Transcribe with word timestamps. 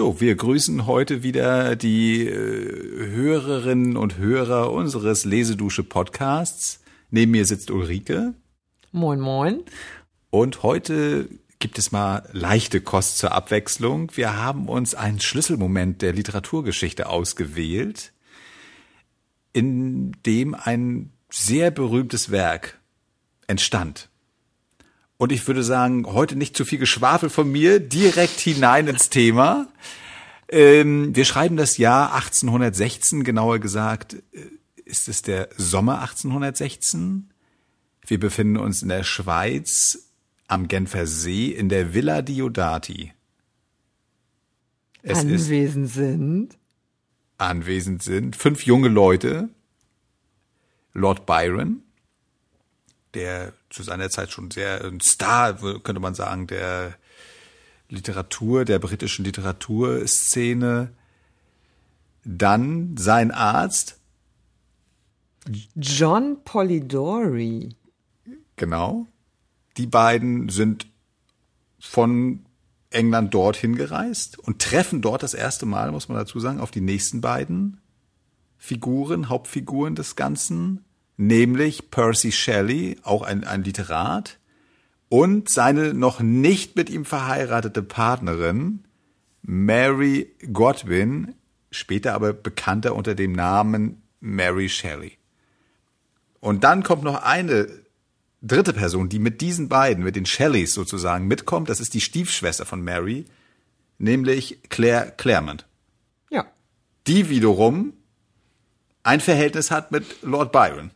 So, 0.00 0.18
wir 0.18 0.34
grüßen 0.34 0.86
heute 0.86 1.22
wieder 1.22 1.76
die 1.76 2.26
äh, 2.26 3.10
Hörerinnen 3.10 3.98
und 3.98 4.16
Hörer 4.16 4.72
unseres 4.72 5.26
Lesedusche 5.26 5.84
Podcasts. 5.84 6.80
Neben 7.10 7.32
mir 7.32 7.44
sitzt 7.44 7.70
Ulrike. 7.70 8.32
Moin, 8.92 9.20
moin. 9.20 9.62
Und 10.30 10.62
heute 10.62 11.28
gibt 11.58 11.78
es 11.78 11.92
mal 11.92 12.26
leichte 12.32 12.80
Kost 12.80 13.18
zur 13.18 13.32
Abwechslung. 13.32 14.10
Wir 14.16 14.38
haben 14.38 14.70
uns 14.70 14.94
einen 14.94 15.20
Schlüsselmoment 15.20 16.00
der 16.00 16.14
Literaturgeschichte 16.14 17.06
ausgewählt, 17.06 18.14
in 19.52 20.12
dem 20.24 20.54
ein 20.54 21.12
sehr 21.28 21.70
berühmtes 21.70 22.30
Werk 22.30 22.80
entstand. 23.48 24.09
Und 25.20 25.32
ich 25.32 25.46
würde 25.46 25.62
sagen, 25.62 26.06
heute 26.06 26.34
nicht 26.34 26.56
zu 26.56 26.64
viel 26.64 26.78
Geschwafel 26.78 27.28
von 27.28 27.52
mir, 27.52 27.78
direkt 27.78 28.40
hinein 28.40 28.88
ins 28.88 29.10
Thema. 29.10 29.68
Ähm, 30.48 31.14
wir 31.14 31.26
schreiben 31.26 31.58
das 31.58 31.76
Jahr 31.76 32.14
1816, 32.14 33.22
genauer 33.22 33.58
gesagt, 33.58 34.14
äh, 34.14 34.46
ist 34.86 35.08
es 35.08 35.20
der 35.20 35.50
Sommer 35.58 36.00
1816. 36.00 37.28
Wir 38.06 38.18
befinden 38.18 38.56
uns 38.56 38.80
in 38.80 38.88
der 38.88 39.04
Schweiz 39.04 40.08
am 40.48 40.68
Genfer 40.68 41.06
See 41.06 41.48
in 41.48 41.68
der 41.68 41.92
Villa 41.92 42.22
Diodati. 42.22 43.12
Es 45.02 45.18
anwesend 45.18 45.90
sind. 45.90 46.56
Anwesend 47.36 48.02
sind 48.02 48.36
fünf 48.36 48.64
junge 48.64 48.88
Leute. 48.88 49.50
Lord 50.94 51.26
Byron, 51.26 51.82
der 53.12 53.52
zu 53.70 53.82
seiner 53.82 54.10
Zeit 54.10 54.32
schon 54.32 54.50
sehr 54.50 54.84
ein 54.84 55.00
Star, 55.00 55.54
könnte 55.54 56.00
man 56.00 56.14
sagen, 56.14 56.46
der 56.46 56.96
Literatur, 57.88 58.64
der 58.64 58.78
britischen 58.78 59.24
Literaturszene. 59.24 60.92
Dann 62.24 62.96
sein 62.96 63.30
Arzt. 63.30 63.98
John 65.74 66.44
Polidori. 66.44 67.74
Genau. 68.56 69.06
Die 69.76 69.86
beiden 69.86 70.48
sind 70.48 70.86
von 71.78 72.44
England 72.90 73.32
dorthin 73.32 73.76
gereist 73.76 74.38
und 74.38 74.60
treffen 74.60 75.00
dort 75.00 75.22
das 75.22 75.32
erste 75.32 75.64
Mal, 75.64 75.92
muss 75.92 76.08
man 76.08 76.18
dazu 76.18 76.40
sagen, 76.40 76.60
auf 76.60 76.70
die 76.70 76.80
nächsten 76.80 77.20
beiden 77.20 77.80
Figuren, 78.58 79.28
Hauptfiguren 79.28 79.94
des 79.94 80.16
Ganzen 80.16 80.84
nämlich 81.20 81.90
Percy 81.90 82.32
Shelley, 82.32 82.96
auch 83.02 83.22
ein, 83.22 83.44
ein 83.44 83.62
Literat, 83.62 84.38
und 85.10 85.50
seine 85.50 85.92
noch 85.92 86.20
nicht 86.20 86.76
mit 86.76 86.88
ihm 86.88 87.04
verheiratete 87.04 87.82
Partnerin 87.82 88.84
Mary 89.42 90.32
Godwin, 90.52 91.34
später 91.70 92.14
aber 92.14 92.32
bekannter 92.32 92.94
unter 92.94 93.14
dem 93.14 93.32
Namen 93.32 94.02
Mary 94.20 94.68
Shelley. 94.68 95.18
Und 96.40 96.64
dann 96.64 96.82
kommt 96.82 97.02
noch 97.02 97.22
eine 97.22 97.68
dritte 98.40 98.72
Person, 98.72 99.10
die 99.10 99.18
mit 99.18 99.42
diesen 99.42 99.68
beiden, 99.68 100.04
mit 100.04 100.16
den 100.16 100.26
Shelleys 100.26 100.72
sozusagen 100.72 101.26
mitkommt. 101.26 101.68
Das 101.68 101.80
ist 101.80 101.92
die 101.92 102.00
Stiefschwester 102.00 102.64
von 102.64 102.82
Mary, 102.82 103.26
nämlich 103.98 104.58
Claire 104.70 105.12
Claremont. 105.16 105.66
Ja. 106.30 106.46
Die 107.06 107.28
wiederum 107.28 107.92
ein 109.02 109.20
Verhältnis 109.20 109.70
hat 109.70 109.92
mit 109.92 110.22
Lord 110.22 110.52
Byron. 110.52 110.92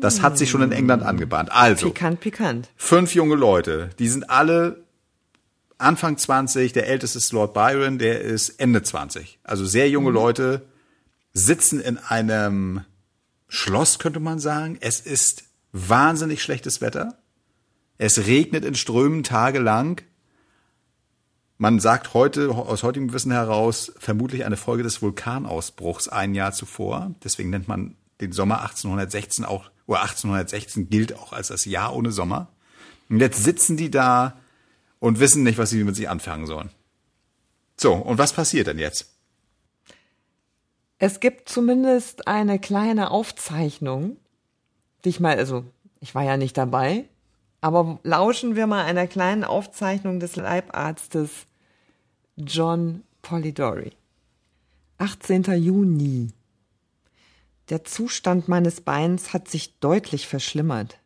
Das 0.00 0.22
hat 0.22 0.38
sich 0.38 0.48
schon 0.48 0.62
in 0.62 0.72
England 0.72 1.02
angebahnt. 1.02 1.52
Also. 1.52 1.88
Pikant, 1.88 2.20
pikant. 2.20 2.70
Fünf 2.76 3.14
junge 3.14 3.34
Leute. 3.34 3.90
Die 3.98 4.08
sind 4.08 4.30
alle 4.30 4.84
Anfang 5.76 6.16
20. 6.16 6.72
Der 6.72 6.86
älteste 6.86 7.18
ist 7.18 7.32
Lord 7.32 7.52
Byron, 7.52 7.98
der 7.98 8.22
ist 8.22 8.60
Ende 8.60 8.82
20. 8.82 9.40
Also 9.44 9.66
sehr 9.66 9.90
junge 9.90 10.08
mhm. 10.08 10.14
Leute 10.14 10.66
sitzen 11.34 11.80
in 11.80 11.98
einem 11.98 12.84
Schloss, 13.48 13.98
könnte 13.98 14.20
man 14.20 14.38
sagen. 14.38 14.78
Es 14.80 15.00
ist 15.00 15.44
wahnsinnig 15.72 16.42
schlechtes 16.42 16.80
Wetter. 16.80 17.18
Es 17.98 18.26
regnet 18.26 18.64
in 18.64 18.74
Strömen 18.74 19.22
tagelang. 19.22 20.00
Man 21.58 21.78
sagt 21.78 22.14
heute, 22.14 22.50
aus 22.50 22.84
heutigem 22.84 23.12
Wissen 23.12 23.32
heraus, 23.32 23.92
vermutlich 23.98 24.46
eine 24.46 24.56
Folge 24.56 24.84
des 24.84 25.02
Vulkanausbruchs 25.02 26.08
ein 26.08 26.34
Jahr 26.34 26.52
zuvor. 26.52 27.14
Deswegen 27.22 27.50
nennt 27.50 27.68
man 27.68 27.96
den 28.20 28.32
Sommer 28.32 28.62
1816 28.62 29.44
auch, 29.44 29.70
oder 29.86 30.02
1816 30.02 30.90
gilt 30.90 31.16
auch 31.16 31.32
als 31.32 31.48
das 31.48 31.64
Jahr 31.64 31.94
ohne 31.94 32.12
Sommer. 32.12 32.48
Und 33.08 33.20
jetzt 33.20 33.42
sitzen 33.42 33.76
die 33.76 33.90
da 33.90 34.38
und 34.98 35.20
wissen 35.20 35.42
nicht, 35.42 35.58
was 35.58 35.70
sie 35.70 35.84
mit 35.84 35.96
sich 35.96 36.08
anfangen 36.08 36.46
sollen. 36.46 36.70
So, 37.76 37.94
und 37.94 38.18
was 38.18 38.32
passiert 38.32 38.66
denn 38.66 38.78
jetzt? 38.78 39.14
Es 40.98 41.20
gibt 41.20 41.48
zumindest 41.48 42.26
eine 42.26 42.58
kleine 42.58 43.10
Aufzeichnung, 43.12 44.16
die 45.04 45.10
ich 45.10 45.20
mal, 45.20 45.38
also 45.38 45.64
ich 46.00 46.14
war 46.14 46.24
ja 46.24 46.36
nicht 46.36 46.56
dabei, 46.56 47.04
aber 47.60 48.00
lauschen 48.02 48.56
wir 48.56 48.66
mal 48.66 48.84
einer 48.84 49.06
kleinen 49.06 49.44
Aufzeichnung 49.44 50.18
des 50.18 50.34
Leibarztes 50.36 51.46
John 52.36 53.04
Polidori. 53.22 53.92
18. 54.98 55.44
Juni 55.62 56.32
der 57.70 57.84
Zustand 57.84 58.48
meines 58.48 58.80
Beins 58.80 59.32
hat 59.32 59.48
sich 59.48 59.78
deutlich 59.78 60.26
verschlimmert. 60.26 60.98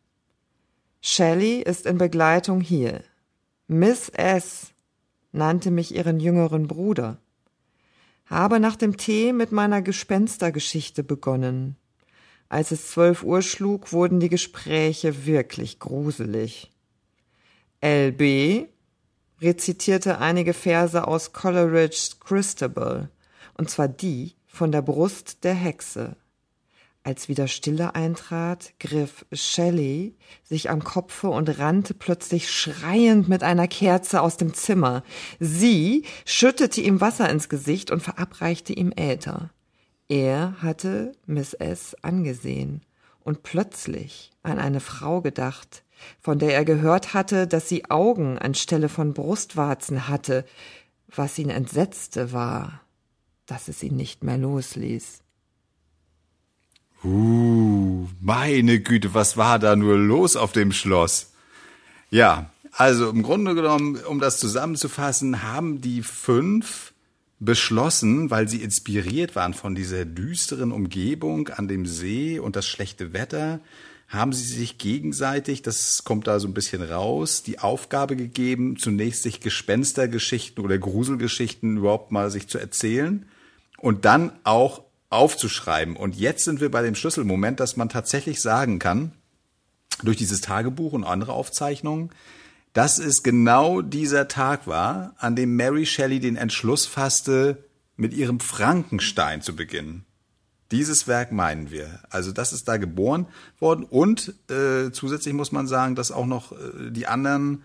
Shelley 1.01 1.61
ist 1.61 1.85
in 1.85 1.97
Begleitung 1.97 2.61
hier. 2.61 3.03
Miss 3.67 4.09
S. 4.09 4.73
nannte 5.31 5.71
mich 5.71 5.93
ihren 5.93 6.19
jüngeren 6.19 6.67
Bruder. 6.67 7.17
Habe 8.25 8.59
nach 8.59 8.77
dem 8.77 8.97
Tee 8.97 9.33
mit 9.33 9.51
meiner 9.51 9.81
Gespenstergeschichte 9.81 11.03
begonnen. 11.03 11.75
Als 12.47 12.71
es 12.71 12.91
zwölf 12.91 13.23
Uhr 13.23 13.41
schlug, 13.41 13.91
wurden 13.91 14.19
die 14.19 14.29
Gespräche 14.29 15.25
wirklich 15.25 15.79
gruselig. 15.79 16.71
LB 17.83 18.67
rezitierte 19.41 20.19
einige 20.19 20.53
Verse 20.53 21.05
aus 21.05 21.33
Coleridge's 21.33 22.19
Christabel, 22.19 23.09
und 23.57 23.69
zwar 23.69 23.89
die 23.89 24.35
von 24.47 24.71
der 24.71 24.81
Brust 24.81 25.43
der 25.43 25.53
Hexe. 25.53 26.15
Als 27.05 27.27
wieder 27.27 27.49
Stille 27.49 27.95
eintrat, 27.95 28.73
griff 28.79 29.25
Shelley 29.33 30.15
sich 30.43 30.69
am 30.69 30.85
Kopfe 30.85 31.29
und 31.29 31.59
rannte 31.59 31.93
plötzlich 31.93 32.49
schreiend 32.49 33.27
mit 33.27 33.43
einer 33.43 33.67
Kerze 33.67 34.21
aus 34.21 34.37
dem 34.37 34.53
Zimmer. 34.53 35.03
Sie 35.37 36.05
schüttete 36.23 36.79
ihm 36.79 37.01
Wasser 37.01 37.29
ins 37.29 37.49
Gesicht 37.49 37.91
und 37.91 38.01
verabreichte 38.01 38.71
ihm 38.71 38.93
Äther. 38.95 39.49
Er 40.07 40.55
hatte 40.61 41.11
Miss 41.25 41.53
S. 41.53 41.93
angesehen 42.03 42.83
und 43.19 43.43
plötzlich 43.43 44.31
an 44.41 44.57
eine 44.57 44.79
Frau 44.79 45.21
gedacht, 45.21 45.83
von 46.21 46.39
der 46.39 46.53
er 46.53 46.63
gehört 46.63 47.13
hatte, 47.13 47.47
dass 47.47 47.67
sie 47.67 47.89
Augen 47.89 48.37
anstelle 48.37 48.87
von 48.87 49.13
Brustwarzen 49.13 50.07
hatte. 50.07 50.45
Was 51.07 51.37
ihn 51.37 51.49
entsetzte 51.49 52.31
war, 52.31 52.81
dass 53.45 53.67
es 53.67 53.83
ihn 53.83 53.97
nicht 53.97 54.23
mehr 54.23 54.37
losließ. 54.37 55.22
Uh, 57.03 58.07
meine 58.21 58.79
Güte, 58.79 59.13
was 59.13 59.35
war 59.35 59.59
da 59.59 59.75
nur 59.75 59.97
los 59.97 60.35
auf 60.35 60.53
dem 60.53 60.71
Schloss? 60.71 61.31
Ja, 62.09 62.49
also 62.71 63.09
im 63.09 63.23
Grunde 63.23 63.55
genommen, 63.55 63.97
um 64.07 64.19
das 64.19 64.39
zusammenzufassen, 64.39 65.43
haben 65.43 65.81
die 65.81 66.01
fünf 66.01 66.93
beschlossen, 67.39 68.31
weil 68.31 68.47
sie 68.47 68.61
inspiriert 68.63 69.35
waren 69.35 69.53
von 69.53 69.75
dieser 69.75 70.05
düsteren 70.05 70.71
Umgebung 70.71 71.49
an 71.49 71.67
dem 71.67 71.85
See 71.85 72.39
und 72.39 72.55
das 72.55 72.65
schlechte 72.67 73.11
Wetter, 73.13 73.59
haben 74.07 74.31
sie 74.31 74.45
sich 74.45 74.77
gegenseitig, 74.77 75.61
das 75.61 76.03
kommt 76.03 76.27
da 76.27 76.39
so 76.39 76.47
ein 76.47 76.53
bisschen 76.53 76.83
raus, 76.83 77.43
die 77.43 77.59
Aufgabe 77.59 78.15
gegeben, 78.15 78.77
zunächst 78.77 79.23
sich 79.23 79.39
Gespenstergeschichten 79.39 80.63
oder 80.63 80.77
Gruselgeschichten 80.77 81.77
überhaupt 81.77 82.11
mal 82.11 82.29
sich 82.29 82.47
zu 82.47 82.59
erzählen 82.59 83.25
und 83.77 84.05
dann 84.05 84.31
auch 84.43 84.83
aufzuschreiben. 85.13 85.95
Und 85.95 86.15
jetzt 86.15 86.43
sind 86.43 86.61
wir 86.61 86.71
bei 86.71 86.81
dem 86.81 86.95
Schlüsselmoment, 86.95 87.59
dass 87.59 87.77
man 87.77 87.89
tatsächlich 87.89 88.41
sagen 88.41 88.79
kann, 88.79 89.11
durch 90.03 90.17
dieses 90.17 90.41
Tagebuch 90.41 90.93
und 90.93 91.03
andere 91.03 91.33
Aufzeichnungen, 91.33 92.09
dass 92.73 92.97
es 92.97 93.23
genau 93.23 93.81
dieser 93.81 94.27
Tag 94.27 94.67
war, 94.67 95.13
an 95.19 95.35
dem 95.35 95.55
Mary 95.55 95.85
Shelley 95.85 96.19
den 96.19 96.35
Entschluss 96.35 96.85
fasste, 96.85 97.63
mit 97.95 98.13
ihrem 98.13 98.39
Frankenstein 98.39 99.41
zu 99.41 99.55
beginnen. 99.55 100.05
Dieses 100.71 101.07
Werk 101.07 101.31
meinen 101.31 101.69
wir. 101.69 101.99
Also 102.09 102.31
das 102.31 102.51
ist 102.51 102.67
da 102.67 102.77
geboren 102.77 103.27
worden 103.59 103.83
und 103.83 104.33
äh, 104.49 104.91
zusätzlich 104.91 105.35
muss 105.35 105.51
man 105.51 105.67
sagen, 105.67 105.93
dass 105.93 106.11
auch 106.11 106.25
noch 106.25 106.51
äh, 106.53 106.89
die 106.89 107.05
anderen 107.05 107.63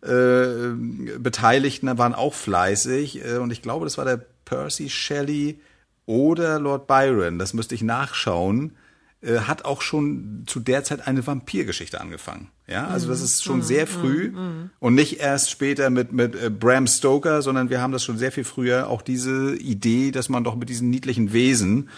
äh, 0.00 1.18
Beteiligten 1.18 1.98
waren 1.98 2.14
auch 2.14 2.32
fleißig 2.32 3.22
äh, 3.22 3.36
und 3.36 3.50
ich 3.50 3.60
glaube, 3.60 3.84
das 3.84 3.98
war 3.98 4.06
der 4.06 4.24
Percy 4.46 4.88
Shelley, 4.88 5.60
oder 6.06 6.58
Lord 6.58 6.86
Byron, 6.86 7.38
das 7.38 7.52
müsste 7.52 7.74
ich 7.74 7.82
nachschauen, 7.82 8.72
äh, 9.20 9.40
hat 9.40 9.64
auch 9.64 9.82
schon 9.82 10.44
zu 10.46 10.60
der 10.60 10.84
Zeit 10.84 11.06
eine 11.06 11.26
Vampirgeschichte 11.26 12.00
angefangen. 12.00 12.48
Ja, 12.68 12.86
also 12.88 13.08
das 13.08 13.20
ist 13.20 13.44
schon 13.44 13.62
sehr 13.62 13.86
früh 13.86 14.32
und 14.80 14.94
nicht 14.94 15.20
erst 15.20 15.50
später 15.50 15.90
mit, 15.90 16.12
mit 16.12 16.34
äh, 16.34 16.50
Bram 16.50 16.86
Stoker, 16.86 17.42
sondern 17.42 17.70
wir 17.70 17.80
haben 17.80 17.92
das 17.92 18.04
schon 18.04 18.18
sehr 18.18 18.32
viel 18.32 18.44
früher, 18.44 18.88
auch 18.88 19.02
diese 19.02 19.56
Idee, 19.56 20.10
dass 20.10 20.28
man 20.28 20.44
doch 20.44 20.56
mit 20.56 20.68
diesen 20.68 20.90
niedlichen 20.90 21.32
Wesen 21.32 21.88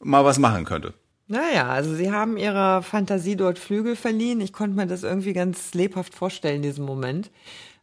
mal 0.00 0.24
was 0.24 0.38
machen 0.38 0.64
könnte. 0.64 0.94
Naja, 1.28 1.68
also 1.68 1.94
sie 1.94 2.12
haben 2.12 2.36
ihrer 2.36 2.82
Fantasie 2.82 3.36
dort 3.36 3.58
Flügel 3.58 3.96
verliehen. 3.96 4.40
Ich 4.40 4.52
konnte 4.52 4.76
mir 4.76 4.86
das 4.86 5.02
irgendwie 5.02 5.32
ganz 5.32 5.72
lebhaft 5.72 6.14
vorstellen 6.14 6.56
in 6.56 6.62
diesem 6.62 6.84
Moment. 6.84 7.30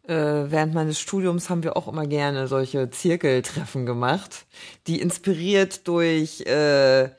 Äh, 0.10 0.50
während 0.50 0.74
meines 0.74 1.00
Studiums 1.00 1.52
haben 1.52 1.62
wir 1.62 1.78
auch 1.78 1.88
immer 1.88 2.08
gerne 2.08 2.48
solche 2.48 2.90
Zirkeltreffen 2.90 3.86
gemacht, 3.86 4.48
die 4.88 5.00
inspiriert 5.00 5.88
durch 5.88 6.42
äh, 6.48 7.10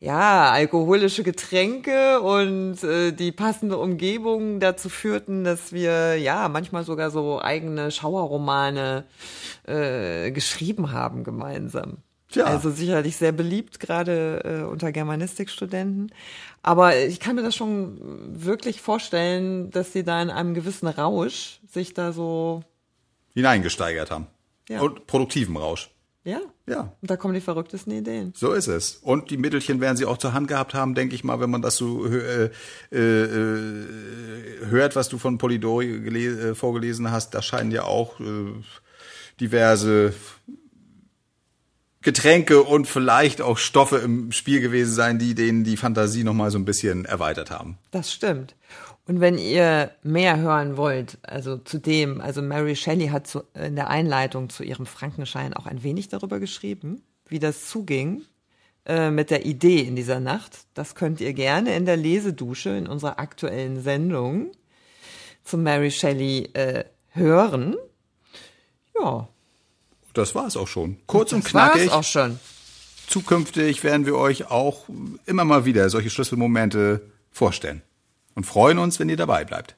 ja, 0.00 0.50
alkoholische 0.50 1.22
Getränke 1.22 2.22
und 2.22 2.82
äh, 2.82 3.12
die 3.12 3.30
passende 3.30 3.76
Umgebung 3.76 4.58
dazu 4.58 4.88
führten, 4.88 5.44
dass 5.44 5.74
wir 5.74 6.16
ja 6.16 6.48
manchmal 6.48 6.84
sogar 6.84 7.10
so 7.10 7.42
eigene 7.42 7.90
Schauerromane 7.90 9.04
äh, 9.66 10.30
geschrieben 10.30 10.92
haben 10.92 11.24
gemeinsam. 11.24 11.98
Tja. 12.34 12.46
Also 12.46 12.70
sicherlich 12.70 13.16
sehr 13.16 13.30
beliebt, 13.30 13.78
gerade 13.78 14.42
äh, 14.44 14.62
unter 14.64 14.90
Germanistikstudenten. 14.90 16.12
Aber 16.62 16.98
ich 16.98 17.20
kann 17.20 17.36
mir 17.36 17.42
das 17.42 17.54
schon 17.54 18.00
wirklich 18.42 18.80
vorstellen, 18.80 19.70
dass 19.70 19.92
sie 19.92 20.02
da 20.02 20.20
in 20.20 20.30
einem 20.30 20.52
gewissen 20.52 20.88
Rausch 20.88 21.60
sich 21.70 21.94
da 21.94 22.12
so, 22.12 22.64
Hineingesteigert 23.34 24.10
haben. 24.10 24.26
Ja. 24.68 24.80
Und 24.80 25.06
produktiven 25.06 25.56
Rausch. 25.56 25.90
ja, 26.24 26.40
Ja, 26.66 26.92
und 27.00 27.08
da 27.08 27.16
kommen 27.16 27.34
die 27.34 27.40
verrücktesten 27.40 27.92
Ideen. 27.92 28.32
so 28.34 28.52
ist 28.52 28.66
es. 28.66 28.96
Und 28.96 29.30
die 29.30 29.36
Mittelchen 29.36 29.80
werden 29.80 29.96
sie 29.96 30.04
auch 30.04 30.18
zur 30.18 30.32
Hand 30.32 30.48
gehabt 30.48 30.74
haben, 30.74 30.96
denke 30.96 31.14
ich 31.14 31.22
mal, 31.22 31.38
wenn 31.38 31.50
man 31.50 31.62
das 31.62 31.76
so 31.76 32.04
äh, 32.06 32.50
äh, 32.90 32.98
äh, 32.98 34.66
hört, 34.66 34.96
was 34.96 35.08
du 35.08 35.18
von 35.18 35.38
Polidori 35.38 35.86
äh, 35.86 36.54
vorgelesen 36.56 37.12
hast. 37.12 37.32
Da 37.32 37.42
scheinen 37.42 37.70
ja 37.70 37.84
auch 37.84 38.18
äh, 38.18 38.54
diverse 39.40 40.14
Getränke 42.04 42.62
und 42.62 42.86
vielleicht 42.86 43.40
auch 43.40 43.58
Stoffe 43.58 43.96
im 43.96 44.30
Spiel 44.30 44.60
gewesen 44.60 44.92
sein, 44.92 45.18
die 45.18 45.34
denen 45.34 45.64
die 45.64 45.76
Fantasie 45.76 46.22
noch 46.22 46.34
mal 46.34 46.50
so 46.50 46.58
ein 46.58 46.64
bisschen 46.64 47.04
erweitert 47.04 47.50
haben. 47.50 47.78
Das 47.90 48.12
stimmt. 48.12 48.54
Und 49.06 49.20
wenn 49.20 49.36
ihr 49.36 49.90
mehr 50.02 50.38
hören 50.38 50.76
wollt, 50.76 51.18
also 51.22 51.58
zu 51.58 51.78
dem, 51.78 52.20
also 52.20 52.40
Mary 52.40 52.76
Shelley 52.76 53.08
hat 53.08 53.26
zu, 53.26 53.42
in 53.54 53.76
der 53.76 53.90
Einleitung 53.90 54.48
zu 54.48 54.62
ihrem 54.62 54.86
Frankenschein 54.86 55.54
auch 55.54 55.66
ein 55.66 55.82
wenig 55.82 56.08
darüber 56.08 56.40
geschrieben, 56.40 57.02
wie 57.26 57.38
das 57.38 57.68
zuging 57.68 58.22
äh, 58.86 59.10
mit 59.10 59.30
der 59.30 59.44
Idee 59.44 59.80
in 59.80 59.96
dieser 59.96 60.20
Nacht. 60.20 60.66
Das 60.74 60.94
könnt 60.94 61.20
ihr 61.20 61.34
gerne 61.34 61.74
in 61.76 61.84
der 61.84 61.96
Lesedusche 61.96 62.70
in 62.70 62.86
unserer 62.86 63.18
aktuellen 63.18 63.82
Sendung 63.82 64.52
zu 65.42 65.58
Mary 65.58 65.90
Shelley 65.90 66.50
äh, 66.54 66.84
hören. 67.10 67.76
Ja, 68.98 69.28
Das 70.14 70.34
war's 70.34 70.56
auch 70.56 70.68
schon. 70.68 70.96
Kurz 71.06 71.32
und 71.32 71.44
das 71.44 71.54
war's 71.54 71.72
knackig. 71.72 71.92
auch 71.92 72.04
schon. 72.04 72.38
Zukünftig 73.06 73.84
werden 73.84 74.06
wir 74.06 74.16
euch 74.16 74.50
auch 74.50 74.88
immer 75.26 75.44
mal 75.44 75.64
wieder 75.66 75.90
solche 75.90 76.08
Schlüsselmomente 76.08 77.02
vorstellen 77.30 77.82
und 78.34 78.44
freuen 78.44 78.78
uns, 78.78 78.98
wenn 78.98 79.08
ihr 79.08 79.16
dabei 79.16 79.44
bleibt. 79.44 79.76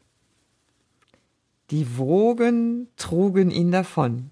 Die 1.71 1.99
Wogen 1.99 2.87
trugen 2.97 3.51
ihn 3.51 3.73
davon, 3.73 4.31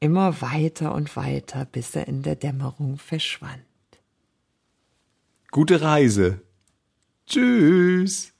immer 0.00 0.40
weiter 0.40 0.94
und 0.94 1.14
weiter, 1.16 1.66
bis 1.66 1.94
er 1.94 2.08
in 2.08 2.22
der 2.22 2.36
Dämmerung 2.36 2.96
verschwand. 2.96 3.60
Gute 5.50 5.82
Reise. 5.82 6.40
Tschüss. 7.26 8.32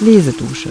Lesedusche. 0.00 0.70